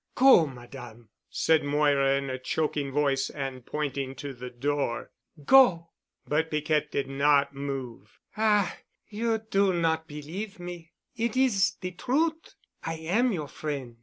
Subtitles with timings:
[0.15, 5.11] "Go, Madame," said Moira in a choking voice and pointing to the door.
[5.45, 5.91] "Go."
[6.27, 8.19] But Piquette did not move.
[8.35, 8.77] "Ah!
[9.09, 10.93] You do not believe me.
[11.15, 12.55] It is de trut'.
[12.83, 13.97] I am your frien'.